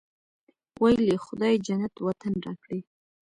ویل 0.81 0.99
یې 1.11 1.15
خدای 1.25 1.55
جنت 1.65 1.93
وطن 2.05 2.33
راکړی. 2.45 2.79